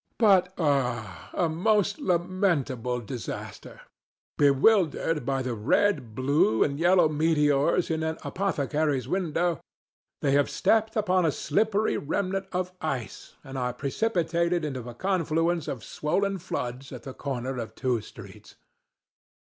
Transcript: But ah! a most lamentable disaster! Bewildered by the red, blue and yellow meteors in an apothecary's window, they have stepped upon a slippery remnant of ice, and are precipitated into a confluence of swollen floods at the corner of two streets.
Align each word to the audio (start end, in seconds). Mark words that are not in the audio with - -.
But 0.17 0.51
ah! 0.57 1.29
a 1.31 1.47
most 1.47 1.99
lamentable 1.99 3.01
disaster! 3.01 3.81
Bewildered 4.35 5.27
by 5.27 5.43
the 5.43 5.53
red, 5.53 6.15
blue 6.15 6.63
and 6.63 6.79
yellow 6.79 7.07
meteors 7.07 7.91
in 7.91 8.01
an 8.01 8.17
apothecary's 8.23 9.07
window, 9.07 9.61
they 10.23 10.31
have 10.31 10.49
stepped 10.49 10.95
upon 10.95 11.23
a 11.23 11.31
slippery 11.31 11.97
remnant 11.97 12.47
of 12.51 12.71
ice, 12.81 13.35
and 13.43 13.59
are 13.59 13.73
precipitated 13.75 14.65
into 14.65 14.89
a 14.89 14.95
confluence 14.95 15.67
of 15.67 15.83
swollen 15.83 16.39
floods 16.39 16.91
at 16.91 17.03
the 17.03 17.13
corner 17.13 17.59
of 17.59 17.75
two 17.75 18.01
streets. 18.01 18.55